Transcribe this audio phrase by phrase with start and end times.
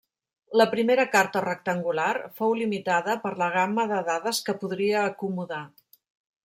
[0.59, 2.07] La primera carta rectangular
[2.41, 5.65] fou limitada per la gamma de dades que podria acomodar.